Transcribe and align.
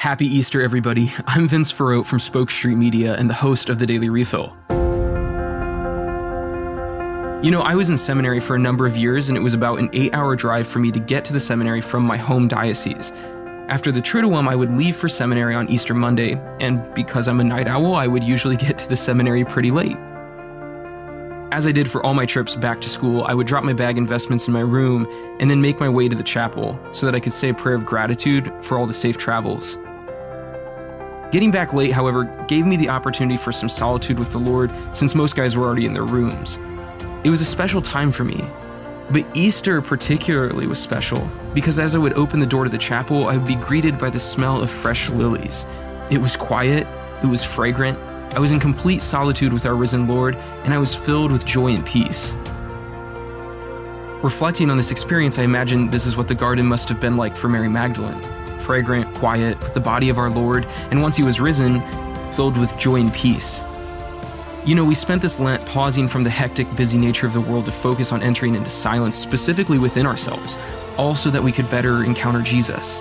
Happy 0.00 0.24
Easter, 0.24 0.62
everybody. 0.62 1.12
I'm 1.26 1.46
Vince 1.46 1.70
Faurote 1.70 2.06
from 2.06 2.20
Spoke 2.20 2.50
Street 2.50 2.76
Media 2.76 3.16
and 3.16 3.28
the 3.28 3.34
host 3.34 3.68
of 3.68 3.78
the 3.78 3.86
Daily 3.86 4.08
Refill. 4.08 4.56
You 7.44 7.50
know, 7.50 7.60
I 7.60 7.74
was 7.74 7.90
in 7.90 7.98
seminary 7.98 8.40
for 8.40 8.56
a 8.56 8.58
number 8.58 8.86
of 8.86 8.96
years, 8.96 9.28
and 9.28 9.36
it 9.36 9.42
was 9.42 9.52
about 9.52 9.78
an 9.78 9.90
eight 9.92 10.14
hour 10.14 10.36
drive 10.36 10.66
for 10.66 10.78
me 10.78 10.90
to 10.90 10.98
get 10.98 11.26
to 11.26 11.34
the 11.34 11.38
seminary 11.38 11.82
from 11.82 12.02
my 12.02 12.16
home 12.16 12.48
diocese. 12.48 13.12
After 13.68 13.92
the 13.92 14.00
Triduum, 14.00 14.48
I 14.48 14.56
would 14.56 14.72
leave 14.72 14.96
for 14.96 15.06
seminary 15.06 15.54
on 15.54 15.68
Easter 15.68 15.92
Monday, 15.92 16.40
and 16.60 16.82
because 16.94 17.28
I'm 17.28 17.40
a 17.40 17.44
night 17.44 17.68
owl, 17.68 17.94
I 17.94 18.06
would 18.06 18.24
usually 18.24 18.56
get 18.56 18.78
to 18.78 18.88
the 18.88 18.96
seminary 18.96 19.44
pretty 19.44 19.70
late. 19.70 19.98
As 21.52 21.66
I 21.66 21.72
did 21.72 21.90
for 21.90 22.02
all 22.06 22.14
my 22.14 22.24
trips 22.24 22.56
back 22.56 22.80
to 22.80 22.88
school, 22.88 23.24
I 23.24 23.34
would 23.34 23.46
drop 23.46 23.64
my 23.64 23.74
bag 23.74 23.98
investments 23.98 24.46
in 24.46 24.54
my 24.54 24.60
room 24.60 25.06
and 25.40 25.50
then 25.50 25.60
make 25.60 25.78
my 25.78 25.90
way 25.90 26.08
to 26.08 26.16
the 26.16 26.22
chapel 26.22 26.80
so 26.90 27.04
that 27.04 27.14
I 27.14 27.20
could 27.20 27.34
say 27.34 27.50
a 27.50 27.54
prayer 27.54 27.74
of 27.74 27.84
gratitude 27.84 28.50
for 28.62 28.78
all 28.78 28.86
the 28.86 28.94
safe 28.94 29.18
travels. 29.18 29.76
Getting 31.30 31.52
back 31.52 31.72
late, 31.72 31.92
however, 31.92 32.24
gave 32.48 32.66
me 32.66 32.76
the 32.76 32.88
opportunity 32.88 33.36
for 33.36 33.52
some 33.52 33.68
solitude 33.68 34.18
with 34.18 34.30
the 34.30 34.38
Lord 34.38 34.72
since 34.92 35.14
most 35.14 35.36
guys 35.36 35.56
were 35.56 35.64
already 35.64 35.86
in 35.86 35.94
their 35.94 36.04
rooms. 36.04 36.58
It 37.22 37.30
was 37.30 37.40
a 37.40 37.44
special 37.44 37.80
time 37.80 38.10
for 38.10 38.24
me. 38.24 38.44
But 39.10 39.26
Easter 39.36 39.80
particularly 39.80 40.66
was 40.66 40.80
special 40.80 41.30
because 41.54 41.78
as 41.78 41.94
I 41.94 41.98
would 41.98 42.14
open 42.14 42.40
the 42.40 42.46
door 42.46 42.64
to 42.64 42.70
the 42.70 42.78
chapel, 42.78 43.28
I 43.28 43.36
would 43.36 43.46
be 43.46 43.54
greeted 43.54 43.98
by 43.98 44.10
the 44.10 44.18
smell 44.18 44.60
of 44.60 44.70
fresh 44.70 45.08
lilies. 45.08 45.66
It 46.10 46.18
was 46.18 46.34
quiet, 46.34 46.86
it 47.22 47.26
was 47.26 47.44
fragrant, 47.44 47.98
I 48.32 48.38
was 48.38 48.52
in 48.52 48.60
complete 48.60 49.02
solitude 49.02 49.52
with 49.52 49.66
our 49.66 49.74
risen 49.74 50.06
Lord, 50.06 50.36
and 50.64 50.72
I 50.72 50.78
was 50.78 50.94
filled 50.94 51.32
with 51.32 51.44
joy 51.44 51.74
and 51.74 51.84
peace. 51.84 52.34
Reflecting 54.22 54.70
on 54.70 54.76
this 54.76 54.92
experience, 54.92 55.38
I 55.38 55.42
imagine 55.42 55.90
this 55.90 56.06
is 56.06 56.16
what 56.16 56.28
the 56.28 56.34
garden 56.34 56.66
must 56.66 56.88
have 56.88 57.00
been 57.00 57.16
like 57.16 57.36
for 57.36 57.48
Mary 57.48 57.68
Magdalene 57.68 58.20
fragrant, 58.60 59.09
quiet, 59.20 59.62
with 59.62 59.74
the 59.74 59.80
body 59.80 60.08
of 60.08 60.18
our 60.18 60.30
Lord, 60.30 60.66
and 60.90 61.02
once 61.02 61.16
he 61.16 61.22
was 61.22 61.40
risen, 61.40 61.80
filled 62.32 62.56
with 62.56 62.76
joy 62.78 62.96
and 62.96 63.12
peace. 63.12 63.62
You 64.64 64.74
know, 64.74 64.84
we 64.84 64.94
spent 64.94 65.20
this 65.20 65.38
Lent 65.38 65.64
pausing 65.66 66.08
from 66.08 66.24
the 66.24 66.30
hectic, 66.30 66.74
busy 66.74 66.98
nature 66.98 67.26
of 67.26 67.34
the 67.34 67.40
world 67.40 67.66
to 67.66 67.72
focus 67.72 68.12
on 68.12 68.22
entering 68.22 68.54
into 68.54 68.70
silence, 68.70 69.14
specifically 69.14 69.78
within 69.78 70.06
ourselves, 70.06 70.56
all 70.96 71.14
so 71.14 71.30
that 71.30 71.42
we 71.42 71.52
could 71.52 71.68
better 71.70 72.02
encounter 72.02 72.40
Jesus. 72.40 73.00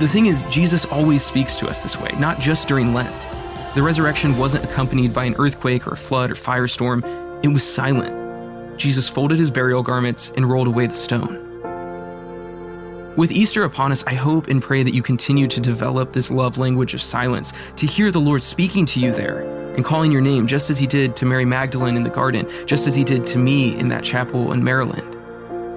The 0.00 0.08
thing 0.08 0.26
is, 0.26 0.42
Jesus 0.44 0.84
always 0.84 1.24
speaks 1.24 1.56
to 1.56 1.68
us 1.68 1.82
this 1.82 1.96
way, 2.00 2.10
not 2.18 2.40
just 2.40 2.66
during 2.66 2.92
Lent. 2.92 3.28
The 3.74 3.82
resurrection 3.82 4.36
wasn't 4.36 4.64
accompanied 4.64 5.14
by 5.14 5.24
an 5.24 5.36
earthquake 5.38 5.86
or 5.86 5.92
a 5.92 5.96
flood 5.96 6.32
or 6.32 6.34
firestorm, 6.34 7.04
it 7.44 7.48
was 7.48 7.62
silent. 7.62 8.76
Jesus 8.76 9.08
folded 9.08 9.38
his 9.38 9.52
burial 9.52 9.82
garments 9.82 10.32
and 10.36 10.50
rolled 10.50 10.66
away 10.66 10.88
the 10.88 10.94
stone. 10.94 11.47
With 13.18 13.32
Easter 13.32 13.64
upon 13.64 13.90
us, 13.90 14.04
I 14.06 14.14
hope 14.14 14.46
and 14.46 14.62
pray 14.62 14.84
that 14.84 14.94
you 14.94 15.02
continue 15.02 15.48
to 15.48 15.58
develop 15.58 16.12
this 16.12 16.30
love 16.30 16.56
language 16.56 16.94
of 16.94 17.02
silence, 17.02 17.52
to 17.74 17.84
hear 17.84 18.12
the 18.12 18.20
Lord 18.20 18.40
speaking 18.40 18.86
to 18.86 19.00
you 19.00 19.10
there 19.10 19.40
and 19.74 19.84
calling 19.84 20.12
your 20.12 20.20
name, 20.20 20.46
just 20.46 20.70
as 20.70 20.78
He 20.78 20.86
did 20.86 21.16
to 21.16 21.26
Mary 21.26 21.44
Magdalene 21.44 21.96
in 21.96 22.04
the 22.04 22.10
garden, 22.10 22.48
just 22.64 22.86
as 22.86 22.94
He 22.94 23.02
did 23.02 23.26
to 23.26 23.38
me 23.38 23.76
in 23.76 23.88
that 23.88 24.04
chapel 24.04 24.52
in 24.52 24.62
Maryland. 24.62 25.16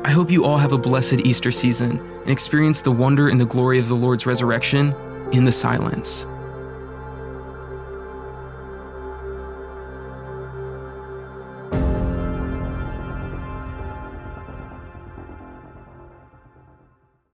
I 0.05 0.11
hope 0.11 0.29
you 0.29 0.45
all 0.45 0.59
have 0.59 0.71
a 0.71 0.77
blessed 0.77 1.21
Easter 1.21 1.49
season 1.49 1.97
and 1.97 2.29
experience 2.29 2.81
the 2.81 2.91
wonder 2.91 3.27
and 3.27 3.41
the 3.41 3.47
glory 3.47 3.79
of 3.79 3.87
the 3.87 3.95
Lord's 3.95 4.27
resurrection 4.27 4.93
in 5.31 5.45
the 5.45 5.51
silence. 5.51 6.27